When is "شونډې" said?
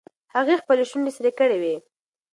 0.89-1.11